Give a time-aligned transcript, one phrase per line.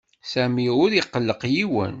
[0.31, 1.89] Sami ur iqelleq yiwen.